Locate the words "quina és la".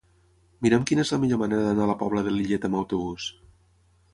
0.91-1.19